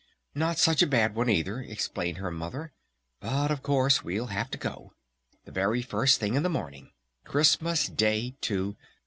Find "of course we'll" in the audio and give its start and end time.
3.51-4.31